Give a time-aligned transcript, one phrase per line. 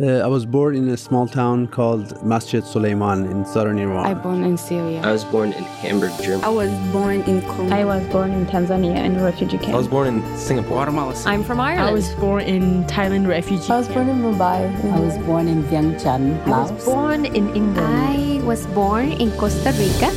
[0.00, 4.06] Uh, I was born in a small town called Masjid Suleiman in southern Iran.
[4.06, 5.00] I was born in Syria.
[5.02, 6.44] I was born in Hamburg, Germany.
[6.44, 7.74] I was born in Congo.
[7.74, 9.74] I was born in Tanzania in a refugee camp.
[9.74, 10.76] I was born in Singapore.
[10.76, 11.20] Guatemala.
[11.26, 11.88] I'm from Ireland.
[11.88, 13.72] I was born in Thailand refugee.
[13.72, 14.70] I was born in Mumbai.
[14.84, 16.70] I was born in Vientiane, Laos.
[16.70, 17.78] I was born in England.
[17.80, 20.14] I was born in Costa Rica.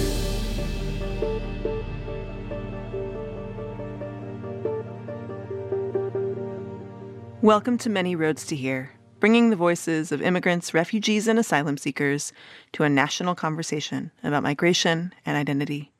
[7.41, 8.91] Welcome to Many Roads to Here,
[9.21, 12.33] bringing the voices of immigrants, refugees, and asylum seekers
[12.73, 15.91] to a national conversation about migration and identity.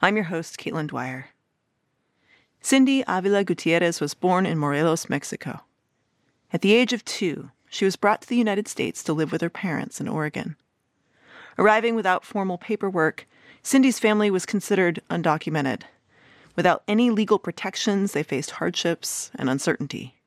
[0.00, 1.30] I'm your host, Caitlin Dwyer.
[2.60, 5.62] Cindy Avila Gutierrez was born in Morelos, Mexico.
[6.52, 9.40] At the age of two, she was brought to the United States to live with
[9.40, 10.54] her parents in Oregon.
[11.58, 13.26] Arriving without formal paperwork,
[13.64, 15.82] Cindy's family was considered undocumented.
[16.54, 20.21] Without any legal protections, they faced hardships and uncertainty.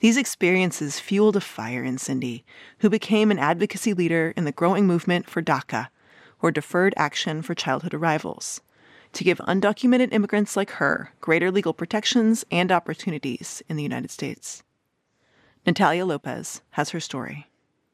[0.00, 2.44] These experiences fueled a fire in Cindy,
[2.78, 5.88] who became an advocacy leader in the growing movement for DACA,
[6.40, 8.60] or Deferred Action for Childhood Arrivals,
[9.12, 14.62] to give undocumented immigrants like her greater legal protections and opportunities in the United States.
[15.64, 17.46] Natalia Lopez has her story.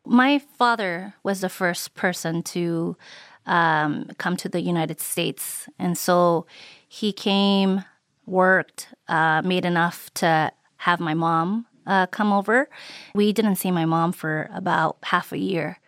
[0.06, 2.96] My father was the first person to
[3.44, 5.68] um, come to the United States.
[5.78, 6.46] And so
[6.86, 7.84] he came,
[8.26, 12.68] worked, uh, made enough to have my mom uh, come over.
[13.14, 15.78] We didn't see my mom for about half a year.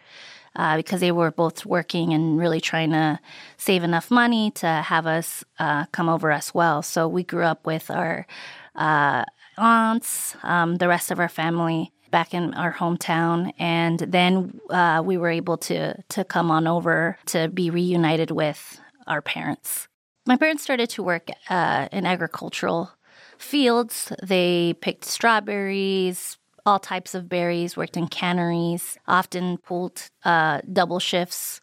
[0.56, 3.20] Uh, because they were both working and really trying to
[3.56, 6.82] save enough money to have us uh, come over as well.
[6.82, 8.26] So we grew up with our
[8.74, 9.24] uh,
[9.56, 15.16] aunts, um, the rest of our family back in our hometown, and then uh, we
[15.16, 19.86] were able to to come on over to be reunited with our parents.
[20.26, 22.90] My parents started to work uh, in agricultural
[23.38, 24.12] fields.
[24.22, 31.60] They picked strawberries, all types of berries, worked in canneries, often pulled uh, double shifts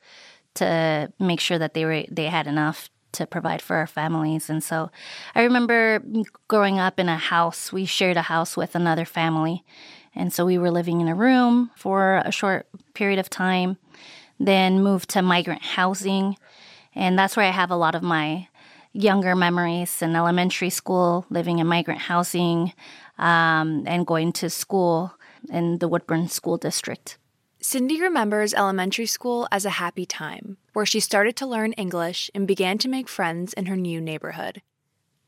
[0.55, 4.49] to make sure that they were they had enough to provide for our families.
[4.49, 4.92] And so
[5.33, 6.04] I remember
[6.48, 7.71] growing up in a house.
[7.71, 9.64] We shared a house with another family.
[10.15, 13.77] And so we were living in a room for a short period of time,
[14.39, 16.36] then moved to migrant housing.
[16.95, 18.48] And that's where I have a lot of my
[18.97, 22.73] younger memories in elementary school, living in migrant housing,
[23.19, 25.13] um, and going to school
[25.49, 27.17] in the Woodburn School District.
[27.61, 32.47] Cindy remembers elementary school as a happy time, where she started to learn English and
[32.47, 34.61] began to make friends in her new neighborhood.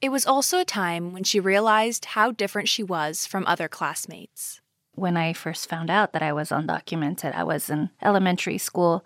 [0.01, 4.61] It was also a time when she realized how different she was from other classmates.
[4.95, 9.05] When I first found out that I was undocumented, I was in elementary school.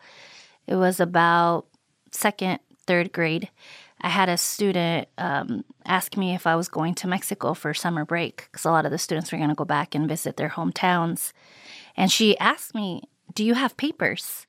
[0.68, 1.66] It was about
[2.12, 3.50] second, third grade.
[4.03, 8.03] I had a student um, ask me if I was going to Mexico for summer
[8.03, 10.50] break because a lot of the students were going to go back and visit their
[10.50, 11.31] hometowns.
[11.96, 13.03] And she asked me,
[13.34, 14.46] Do you have papers?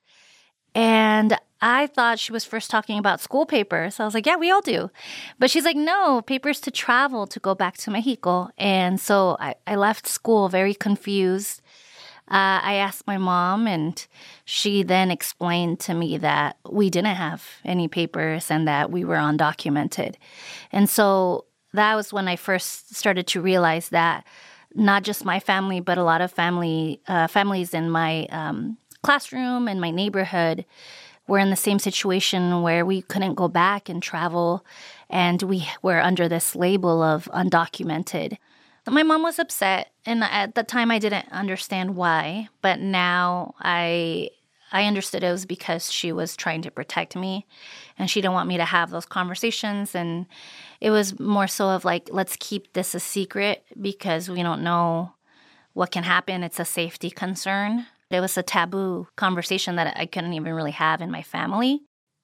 [0.73, 3.97] And I thought she was first talking about school papers.
[3.97, 4.91] I was like, Yeah, we all do.
[5.39, 8.49] But she's like, No, papers to travel to go back to Mexico.
[8.57, 11.61] And so I, I left school very confused.
[12.27, 14.03] Uh, I asked my mom, and
[14.45, 19.17] she then explained to me that we didn't have any papers and that we were
[19.17, 20.15] undocumented.
[20.71, 24.25] And so that was when I first started to realize that
[24.73, 29.67] not just my family, but a lot of family uh, families in my um, classroom
[29.67, 30.65] and my neighborhood
[31.27, 34.65] were in the same situation where we couldn't go back and travel,
[35.09, 38.37] and we were under this label of undocumented.
[38.87, 44.29] My mom was upset, and at the time I didn't understand why, but now I
[44.71, 47.45] I understood it was because she was trying to protect me
[47.97, 50.25] and she didn't want me to have those conversations and
[50.81, 55.13] it was more so of like let's keep this a secret because we don't know
[55.73, 56.43] what can happen.
[56.43, 57.85] It's a safety concern.
[58.09, 61.83] It was a taboo conversation that I couldn't even really have in my family.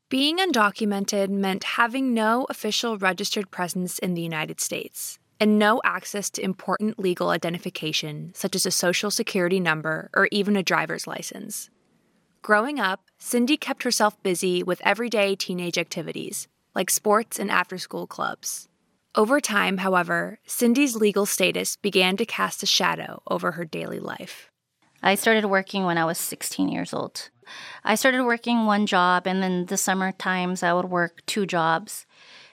[0.10, 6.30] Being undocumented meant having no official registered presence in the United States and no access
[6.30, 11.72] to important legal identification, such as a social security number or even a driver's license.
[12.44, 18.06] Growing up, Cindy kept herself busy with everyday teenage activities, like sports and after school
[18.06, 18.70] clubs.
[19.16, 24.52] Over time, however, Cindy's legal status began to cast a shadow over her daily life.
[25.02, 27.32] I started working when I was 16 years old.
[27.84, 32.06] I started working one job, and then the summer times I would work two jobs.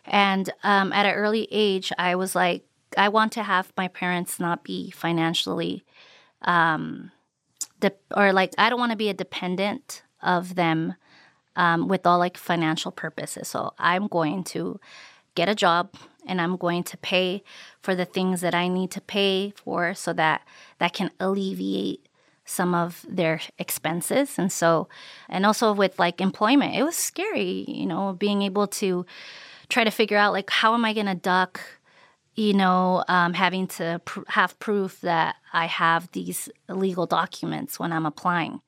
[0.07, 2.65] And um, at an early age, I was like,
[2.97, 5.85] I want to have my parents not be financially,
[6.43, 7.11] um,
[7.81, 10.95] de- or like I don't want to be a dependent of them
[11.57, 13.49] um, with all like financial purposes.
[13.49, 14.81] So I'm going to
[15.35, 15.95] get a job
[16.27, 17.43] and I'm going to pay
[17.81, 20.43] for the things that I need to pay for so that
[20.79, 22.09] that can alleviate
[22.45, 24.39] some of their expenses.
[24.39, 24.89] And so,
[25.29, 29.05] and also with like employment, it was scary, you know, being able to
[29.69, 31.61] try to figure out like, how am I going to duck,
[32.39, 37.93] you know, um, having to pr- have proof that I have these legal documents when
[37.93, 38.61] I'm applying.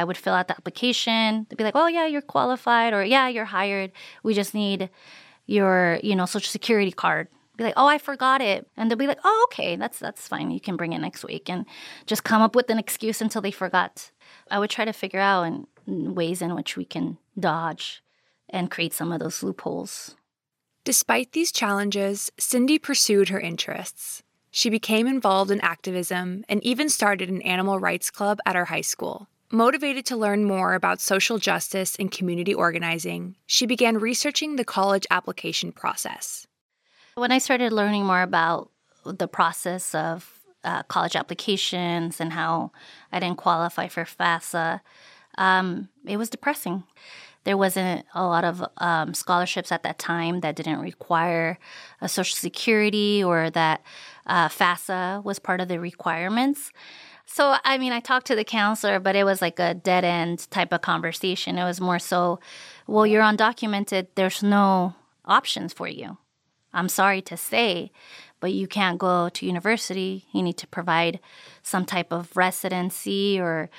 [0.00, 1.46] I would fill out the application.
[1.48, 3.92] They'd be like, "Oh yeah, you're qualified," or "Yeah, you're hired.
[4.24, 4.90] We just need
[5.46, 9.06] your, you know, social security card." Be like, "Oh, I forgot it," and they'll be
[9.06, 10.50] like, "Oh, okay, that's that's fine.
[10.50, 11.64] You can bring it next week," and
[12.06, 14.10] just come up with an excuse until they forgot.
[14.50, 18.02] I would try to figure out in, ways in which we can dodge
[18.48, 20.16] and create some of those loopholes.
[20.84, 24.22] Despite these challenges, Cindy pursued her interests.
[24.50, 28.80] She became involved in activism and even started an animal rights club at her high
[28.82, 29.28] school.
[29.52, 35.06] Motivated to learn more about social justice and community organizing, she began researching the college
[35.10, 36.46] application process.
[37.14, 38.70] When I started learning more about
[39.04, 42.72] the process of uh, college applications and how
[43.12, 44.80] I didn't qualify for FAFSA,
[45.38, 46.84] um, it was depressing.
[47.44, 51.58] There wasn't a lot of um, scholarships at that time that didn't require
[52.00, 53.82] a Social Security or that
[54.26, 56.70] uh, FAFSA was part of the requirements.
[57.26, 60.50] So, I mean, I talked to the counselor, but it was like a dead end
[60.50, 61.58] type of conversation.
[61.58, 62.40] It was more so,
[62.86, 64.94] well, you're undocumented, there's no
[65.24, 66.18] options for you.
[66.72, 67.90] I'm sorry to say,
[68.40, 70.26] but you can't go to university.
[70.32, 71.20] You need to provide
[71.62, 73.70] some type of residency or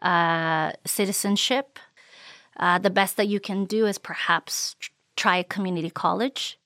[0.00, 1.78] uh, citizenship.
[2.56, 4.76] Uh, the best that you can do is perhaps
[5.16, 6.58] try a community college.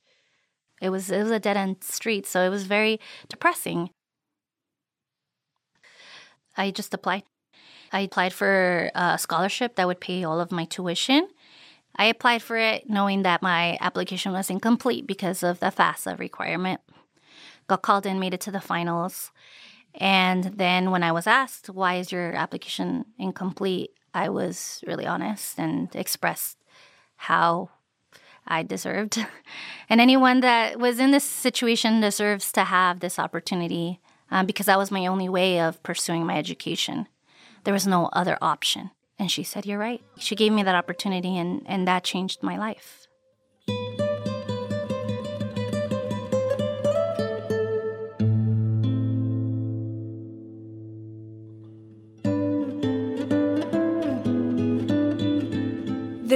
[0.81, 3.91] It was it was a dead end street, so it was very depressing.
[6.57, 7.25] I just applied.
[7.93, 11.29] I applied for a scholarship that would pay all of my tuition.
[11.97, 16.81] I applied for it knowing that my application was incomplete because of the FAFSA requirement.
[17.69, 19.31] Got called in, made it to the finals.
[19.95, 23.91] And then when I was asked, why is your application incomplete?
[24.17, 26.57] I was really honest and expressed
[27.17, 27.69] how
[28.49, 29.19] I deserved.
[29.91, 34.79] and anyone that was in this situation deserves to have this opportunity um, because that
[34.79, 37.09] was my only way of pursuing my education.
[37.65, 38.91] There was no other option.
[39.19, 40.03] And she said, You're right.
[40.19, 43.06] She gave me that opportunity, and, and that changed my life.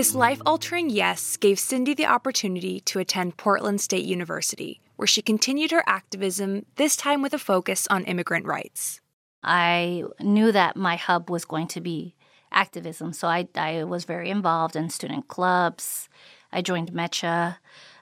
[0.00, 5.20] This life altering yes gave Cindy the opportunity to attend Portland State University, where she
[5.20, 9.02] continued her activism, this time with a focus on immigrant rights.
[9.44, 12.16] I knew that my hub was going to be
[12.50, 16.08] activism, so I, I was very involved in student clubs.
[16.50, 17.58] I joined MECHA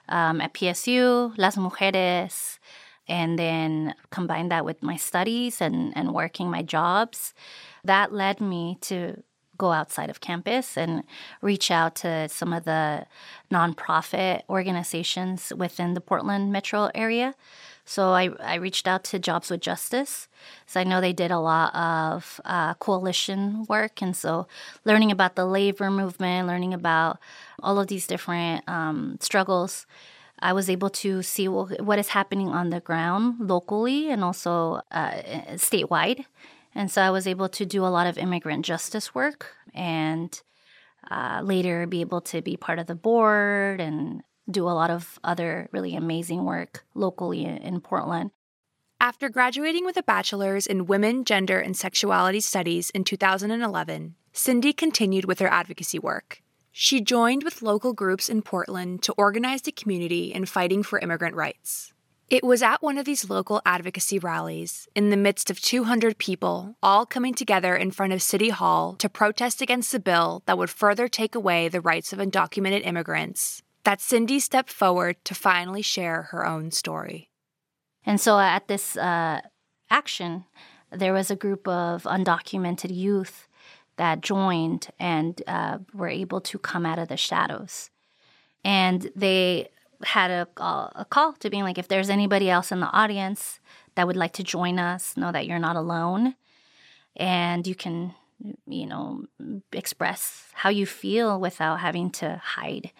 [0.07, 2.59] um, at PSU, Las Mujeres,
[3.09, 7.33] and then combined that with my studies and, and working my jobs.
[7.83, 9.21] That led me to
[9.59, 11.03] go outside of campus and
[11.41, 13.05] reach out to some of the
[13.51, 17.35] nonprofit organizations within the Portland metro area.
[17.85, 20.27] So I, I reached out to Jobs with Justice.
[20.67, 24.01] So I know they did a lot of uh, coalition work.
[24.01, 24.47] And so
[24.85, 27.17] learning about the labor movement, learning about
[27.63, 29.87] all of these different um, struggles,
[30.39, 35.11] I was able to see what is happening on the ground locally and also uh,
[35.55, 36.25] statewide
[36.75, 40.41] and so I was able to do a lot of immigrant justice work and
[41.09, 45.19] uh, later be able to be part of the board and do a lot of
[45.23, 48.31] other really amazing work locally in Portland.
[49.01, 55.25] After graduating with a bachelor's in women, gender, and sexuality studies in 2011, Cindy continued
[55.25, 56.41] with her advocacy work.
[56.71, 61.35] She joined with local groups in Portland to organize the community in fighting for immigrant
[61.35, 61.93] rights.
[62.29, 66.75] It was at one of these local advocacy rallies, in the midst of 200 people,
[66.83, 70.69] all coming together in front of City Hall to protest against a bill that would
[70.69, 76.23] further take away the rights of undocumented immigrants, that Cindy stepped forward to finally share
[76.29, 77.29] her own story.
[78.05, 79.41] And so at this uh,
[79.89, 80.45] action,
[80.91, 83.47] there was a group of undocumented youth
[83.97, 87.89] that joined and uh, were able to come out of the shadows.
[88.63, 89.69] And they
[90.03, 93.59] had a, uh, a call to being like, if there's anybody else in the audience
[93.95, 96.35] that would like to join us, know that you're not alone.
[97.15, 98.15] And you can,
[98.65, 99.25] you know,
[99.73, 102.91] express how you feel without having to hide.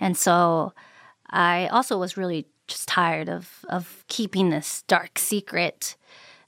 [0.00, 0.72] And so
[1.28, 5.96] I also was really just tired of, of keeping this dark secret.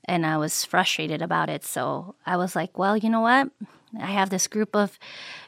[0.04, 1.64] And I was frustrated about it.
[1.64, 3.50] So I was like, well, you know what?
[4.00, 4.98] I have this group of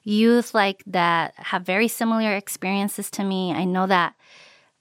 [0.03, 3.53] youth like that have very similar experiences to me.
[3.53, 4.15] I know that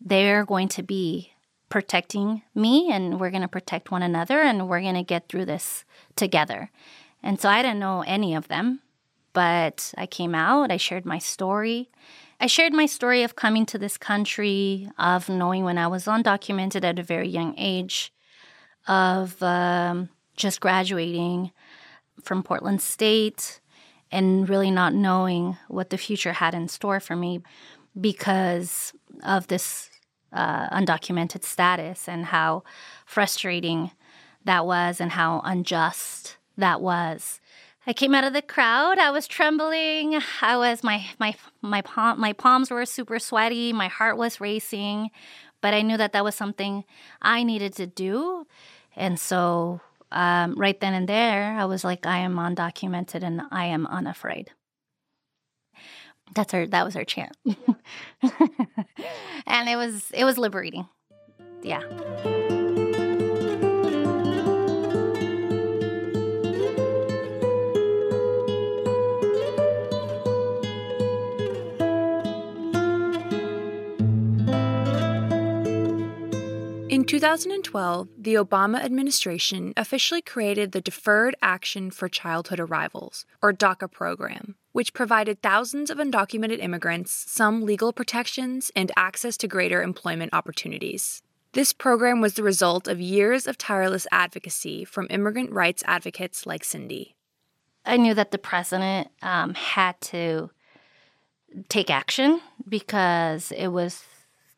[0.04, 1.32] they're going to be
[1.70, 5.46] protecting me and we're going to protect one another and we're going to get through
[5.46, 6.70] this together.
[7.24, 8.82] And so I didn't know any of them,
[9.32, 11.90] but I came out, I shared my story.
[12.40, 16.84] I shared my story of coming to this country, of knowing when I was undocumented
[16.84, 18.14] at a very young age,
[18.88, 21.52] of um, just graduating
[22.22, 23.62] from Portland State
[24.12, 27.42] and really not knowing what the future had in store for me
[28.00, 28.94] because
[29.24, 29.90] of this
[30.34, 32.64] uh, undocumented status and how
[33.06, 33.92] frustrating
[34.46, 37.40] that was and how unjust that was.
[37.86, 38.98] I came out of the crowd.
[38.98, 40.20] I was trembling.
[40.42, 43.74] I was my my my palm, my palms were super sweaty.
[43.74, 45.10] My heart was racing,
[45.62, 46.86] but I knew that that was something
[47.22, 48.48] I needed to do,
[48.96, 49.82] and so
[50.14, 54.52] um, right then and there, I was like, I am undocumented and I am unafraid.
[56.36, 57.36] That's our that was our chant,
[59.54, 60.88] and it was it was liberating.
[61.62, 61.84] Yeah.
[76.90, 83.92] In 2012, the Obama administration officially created the Deferred Action for Childhood Arrivals, or DACA
[83.92, 90.34] program, which provided thousands of undocumented immigrants some legal protections and access to greater employment
[90.34, 91.24] opportunities.
[91.54, 96.64] This program was the result of years of tireless advocacy from immigrant rights advocates like
[96.64, 97.16] Cindy.
[97.86, 100.50] I knew that the president um, had to
[101.70, 104.04] take action because it was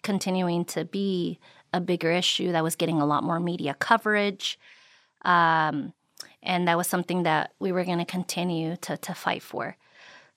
[0.04, 1.40] continuing to be
[1.74, 4.58] a bigger issue that was getting a lot more media coverage.
[5.24, 5.94] Um,
[6.42, 9.76] and that was something that we were going to continue to, to fight for.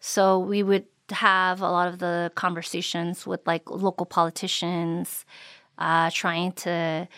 [0.00, 5.24] So we would have a lot of the conversations with like local politicians,
[5.78, 7.08] uh, trying to,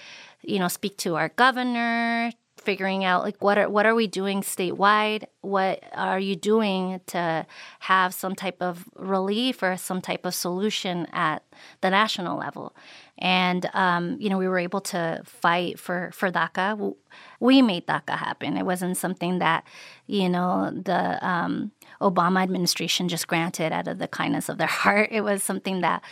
[0.42, 4.42] you know, speak to our governor, figuring out like what are what are we doing
[4.42, 7.46] statewide what are you doing to
[7.78, 11.42] have some type of relief or some type of solution at
[11.80, 12.74] the national level
[13.20, 16.94] and um, you know we were able to fight for for DACA.
[17.38, 18.56] We made DACA happen.
[18.56, 19.64] It wasn't something that
[20.06, 25.08] you know the um, Obama administration just granted out of the kindness of their heart.
[25.12, 26.02] It was something that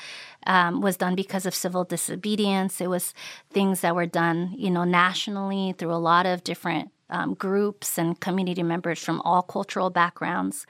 [0.47, 2.80] um, was done because of civil disobedience.
[2.80, 3.14] It was
[3.50, 8.21] things that were done you know nationally through a lot of different um, groups and
[8.21, 10.66] community members from all cultural backgrounds.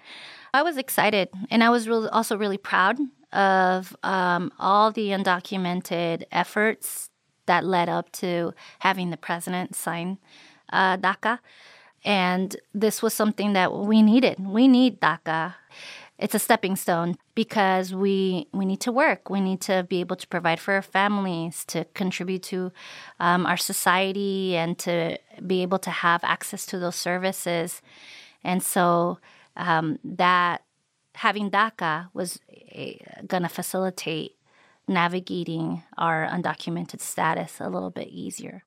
[0.54, 2.98] I was excited, and I was also really proud
[3.32, 7.10] of um, all the undocumented efforts
[7.46, 10.18] that led up to having the president sign
[10.72, 11.40] uh, DACA.
[12.04, 14.38] And this was something that we needed.
[14.38, 15.54] We need DACA.
[16.18, 19.30] It's a stepping stone because we we need to work.
[19.30, 22.72] We need to be able to provide for our families, to contribute to
[23.20, 27.82] um, our society, and to be able to have access to those services.
[28.42, 29.18] And so
[29.56, 30.64] um, that
[31.14, 32.40] having DACA was
[32.72, 32.94] eh,
[33.26, 34.36] going to facilitate
[34.88, 38.64] navigating our undocumented status a little bit easier.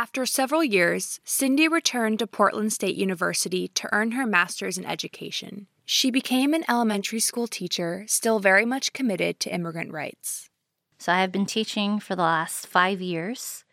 [0.00, 5.66] After several years, Cindy returned to Portland State University to earn her master's in education.
[5.84, 10.48] She became an elementary school teacher, still very much committed to immigrant rights.
[10.96, 13.66] So I have been teaching for the last five years.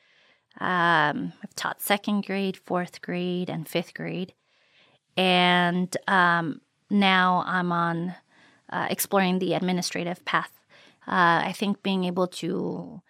[0.59, 4.33] Um, I've taught second grade, fourth grade, and fifth grade.
[5.15, 8.15] And um, now I'm on
[8.69, 10.51] uh, exploring the administrative path.
[11.07, 13.01] Uh, I think being able to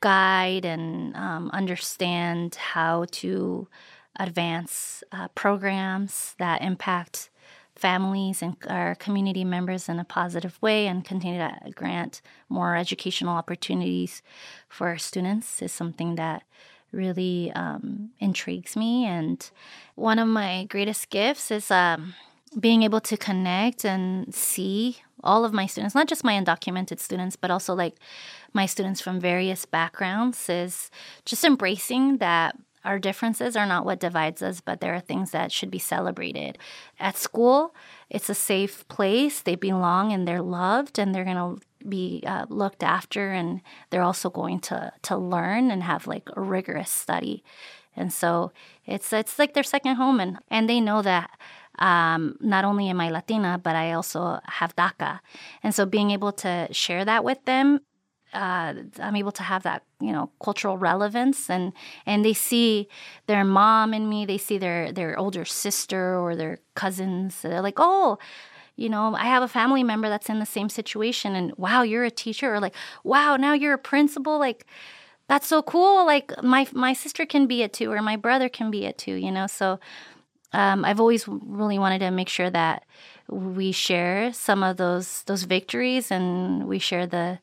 [0.00, 3.68] guide and um, understand how to
[4.18, 7.30] advance uh, programs that impact
[7.76, 13.34] families and our community members in a positive way and continue to grant more educational
[13.34, 14.22] opportunities
[14.68, 16.44] for our students is something that
[16.92, 19.04] really um, intrigues me.
[19.04, 19.50] And
[19.96, 22.14] one of my greatest gifts is um,
[22.58, 27.34] being able to connect and see all of my students, not just my undocumented students,
[27.36, 27.96] but also like
[28.52, 30.90] my students from various backgrounds, is
[31.24, 35.50] just embracing that our differences are not what divides us, but there are things that
[35.50, 36.58] should be celebrated.
[37.00, 37.74] At school,
[38.10, 39.40] it's a safe place.
[39.40, 44.02] They belong and they're loved and they're going to be uh, looked after and they're
[44.02, 47.42] also going to to learn and have like a rigorous study.
[47.96, 48.52] And so
[48.86, 51.30] it's it's like their second home and and they know that
[51.78, 55.20] um, not only am I Latina, but I also have DACA.
[55.62, 57.80] And so being able to share that with them,
[58.32, 61.72] uh, I'm able to have that, you know, cultural relevance, and
[62.04, 62.88] and they see
[63.26, 64.26] their mom in me.
[64.26, 67.42] They see their their older sister or their cousins.
[67.42, 68.18] They're like, oh,
[68.76, 72.04] you know, I have a family member that's in the same situation, and wow, you're
[72.04, 74.66] a teacher, or like, wow, now you're a principal, like.
[75.26, 76.04] That's so cool.
[76.04, 79.14] Like my my sister can be it too, or my brother can be it too.
[79.14, 79.80] You know, so
[80.54, 82.84] um, I've always really wanted to make sure that
[83.28, 87.40] we share some of those those victories and we share the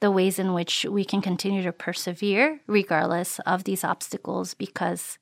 [0.00, 5.18] the ways in which we can continue to persevere regardless of these obstacles because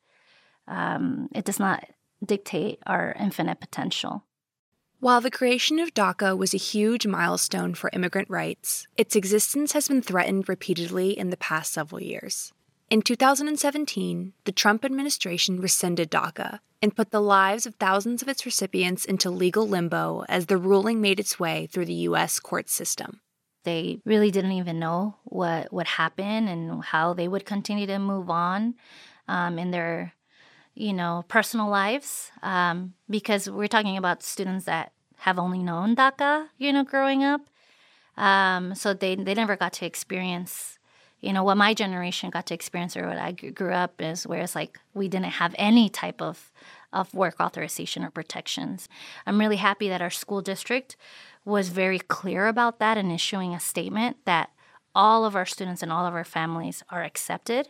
[0.67, 1.85] um, it does not
[2.25, 4.25] dictate our infinite potential.
[4.99, 9.89] While the creation of DACA was a huge milestone for immigrant rights, its existence has
[9.89, 12.53] been threatened repeatedly in the past several years.
[12.89, 18.47] In 2017, the Trump administration rescinded DACA and put the lives of thousands of its
[18.47, 22.39] recipients into legal limbo as the ruling made its way through the U.S.
[22.39, 23.21] court system.
[23.65, 28.31] They really didn't even know what would happen and how they would continue to move
[28.31, 28.77] on
[29.27, 30.13] um, in their,
[30.77, 32.31] you know, personal lives.
[32.41, 37.41] Um, because we're talking about students that have only known DACA, you know, growing up.
[38.17, 40.79] Um, so they, they never got to experience
[41.21, 44.41] you know what my generation got to experience or what I grew up is where
[44.41, 46.53] it's like we didn't have any type of
[46.93, 48.89] of work authorization or protections.
[49.27, 50.97] I'm really happy that our school district
[51.45, 54.51] was very clear about that and issuing a statement that
[54.95, 57.69] all of our students and all of our families are accepted,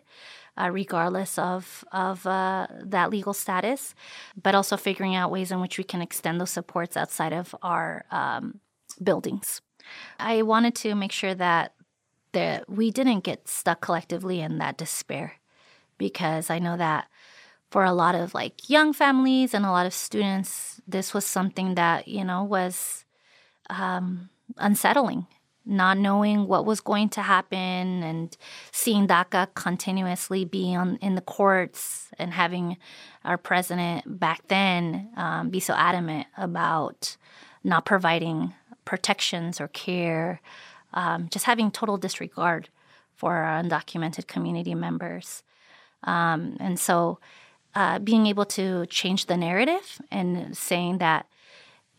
[0.56, 3.94] uh, regardless of of uh, that legal status,
[4.40, 8.04] but also figuring out ways in which we can extend those supports outside of our
[8.10, 8.60] um,
[9.02, 9.60] buildings.
[10.18, 11.75] I wanted to make sure that
[12.36, 15.36] that we didn't get stuck collectively in that despair
[15.96, 17.08] because I know that
[17.70, 21.76] for a lot of like young families and a lot of students, this was something
[21.76, 23.06] that, you know, was
[23.70, 24.28] um,
[24.58, 25.26] unsettling.
[25.64, 28.36] Not knowing what was going to happen and
[28.70, 32.76] seeing DACA continuously be on in the courts and having
[33.24, 37.16] our president back then um, be so adamant about
[37.64, 38.52] not providing
[38.84, 40.40] protections or care
[40.94, 42.68] um, just having total disregard
[43.14, 45.42] for our undocumented community members.
[46.04, 47.18] Um, and so
[47.74, 51.26] uh, being able to change the narrative and saying that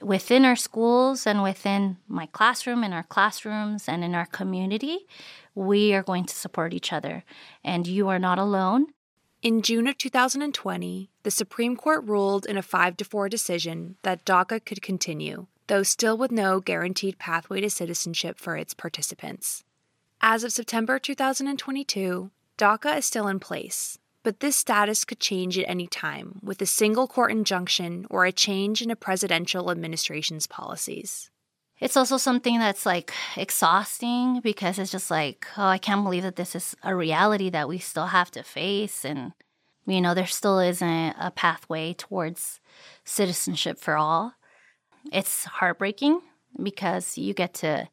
[0.02, 5.08] within our schools and within my classroom, in our classrooms, and in our community,
[5.56, 7.24] we are going to support each other.
[7.64, 8.88] And you are not alone.
[9.42, 14.26] In June of 2020, the Supreme Court ruled in a 5 to 4 decision that
[14.26, 19.64] DACA could continue though still with no guaranteed pathway to citizenship for its participants.
[20.22, 25.70] As of September 2022, DACA is still in place, but this status could change at
[25.70, 31.30] any time with a single court injunction or a change in a presidential administration's policies.
[31.80, 36.36] It's also something that's like exhausting because it's just like, oh, I can't believe that
[36.36, 39.06] this is a reality that we still have to face.
[39.06, 39.34] And,
[39.86, 42.60] you know, there still isn't a pathway towards
[43.06, 44.34] citizenship for all
[45.12, 46.22] it's heartbreaking
[46.62, 47.88] because you get to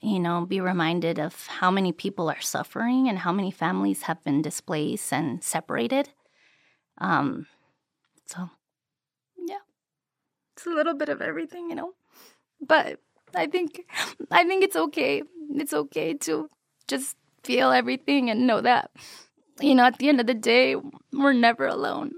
[0.00, 4.22] you know be reminded of how many people are suffering and how many families have
[4.24, 6.10] been displaced and separated.
[6.98, 7.46] Um
[8.26, 8.50] so
[9.46, 9.64] yeah.
[10.56, 11.92] It's a little bit of everything you know.
[12.60, 13.00] But
[13.34, 13.82] i think
[14.30, 15.22] i think it's okay.
[15.50, 16.50] It's okay to
[16.88, 18.90] just feel everything and know that
[19.60, 20.76] you know at the end of the day
[21.12, 22.12] we're never alone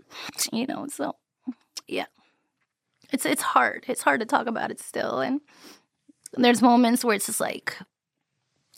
[0.52, 1.14] you know so
[1.86, 2.06] yeah
[3.12, 3.84] it's it's hard.
[3.88, 5.20] It's hard to talk about it still.
[5.20, 5.40] And
[6.34, 7.76] there's moments where it's just like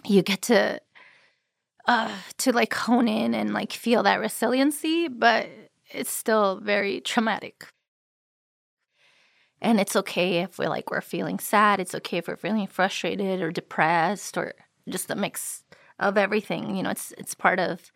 [0.04, 0.80] you get to
[1.86, 5.48] uh to like hone in and like feel that resiliency, but
[5.90, 7.66] it's still very traumatic.
[9.62, 11.80] And it's okay if we're like we're feeling sad.
[11.80, 14.54] It's okay if we're feeling frustrated or depressed or
[14.88, 15.64] just a mix
[15.98, 16.76] of everything.
[16.76, 17.90] You know, it's it's part of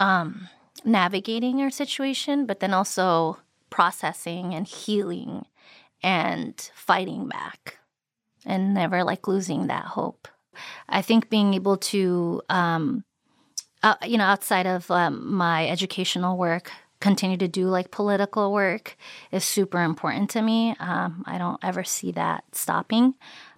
[0.00, 0.48] um
[0.84, 3.38] navigating our situation, but then also
[3.76, 5.44] processing and healing
[6.02, 7.76] and fighting back
[8.46, 10.28] and never like losing that hope.
[10.88, 13.04] I think being able to, um,
[13.82, 18.96] uh, you know, outside of um, my educational work, continue to do like political work
[19.30, 20.74] is super important to me.
[20.80, 23.12] Um, I don't ever see that stopping,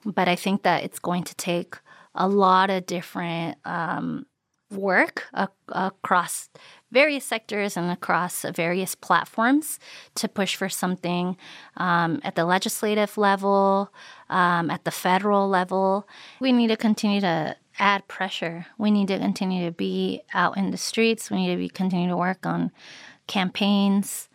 [0.05, 1.77] but I think that it's going to take
[2.17, 4.27] a lot of different um,
[4.71, 5.25] work
[5.69, 6.49] across
[6.91, 9.79] various sectors and across various platforms
[10.15, 11.37] to push for something
[11.77, 13.93] um, at the legislative level,
[14.29, 16.07] um, at the federal level.
[16.41, 18.67] We need to continue to add pressure.
[18.77, 21.31] We need to continue to be out in the streets.
[21.31, 22.73] We need to be continue to work on
[23.27, 24.29] campaigns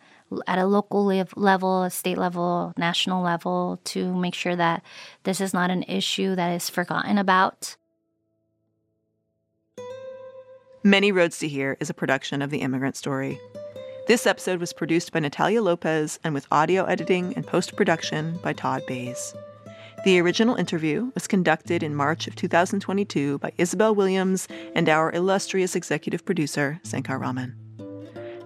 [0.46, 1.04] at a local
[1.36, 4.82] level, a state level, national level to make sure that
[5.24, 7.76] this is not an issue that is forgotten about.
[10.86, 13.40] Many Roads to Here is a production of The Immigrant Story.
[14.06, 18.52] This episode was produced by Natalia Lopez and with audio editing and post production by
[18.52, 19.34] Todd Bays.
[20.04, 25.74] The original interview was conducted in March of 2022 by Isabel Williams and our illustrious
[25.74, 27.56] executive producer, Sankar Raman.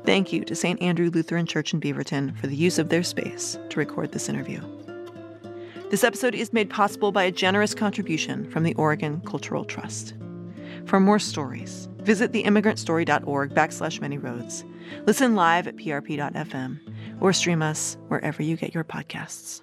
[0.04, 0.80] Thank you to St.
[0.80, 4.60] Andrew Lutheran Church in Beaverton for the use of their space to record this interview.
[5.90, 10.14] This episode is made possible by a generous contribution from the Oregon Cultural Trust.
[10.88, 14.64] For more stories, visit theimmigrantstory.org backslash many roads.
[15.06, 16.78] Listen live at prp.fm
[17.20, 19.60] or stream us wherever you get your podcasts.